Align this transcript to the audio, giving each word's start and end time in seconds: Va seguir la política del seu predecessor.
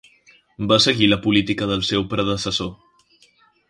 Va 0.71 0.79
seguir 0.85 1.11
la 1.11 1.21
política 1.27 1.69
del 1.73 1.87
seu 1.91 2.09
predecessor. 2.15 2.77